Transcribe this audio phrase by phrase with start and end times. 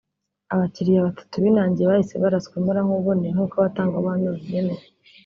[0.53, 4.85] Abakiriya batatu binangiye bahise baraswa imbonankubone nk’uko abatangabuhamya babyemeza